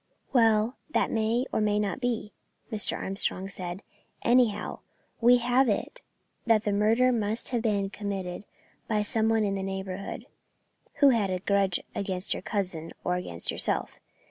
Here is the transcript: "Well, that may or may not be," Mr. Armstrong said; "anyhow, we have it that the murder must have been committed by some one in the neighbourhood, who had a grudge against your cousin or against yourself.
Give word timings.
"Well, 0.33 0.77
that 0.89 1.11
may 1.11 1.45
or 1.51 1.61
may 1.61 1.77
not 1.77 2.01
be," 2.01 2.33
Mr. 2.71 2.97
Armstrong 2.97 3.47
said; 3.49 3.83
"anyhow, 4.23 4.79
we 5.19 5.37
have 5.37 5.69
it 5.69 6.01
that 6.47 6.63
the 6.63 6.71
murder 6.71 7.11
must 7.11 7.49
have 7.49 7.61
been 7.61 7.91
committed 7.91 8.45
by 8.87 9.03
some 9.03 9.29
one 9.29 9.43
in 9.43 9.53
the 9.53 9.61
neighbourhood, 9.61 10.25
who 11.01 11.09
had 11.09 11.29
a 11.29 11.37
grudge 11.37 11.81
against 11.93 12.33
your 12.33 12.41
cousin 12.41 12.93
or 13.03 13.13
against 13.13 13.51
yourself. 13.51 13.99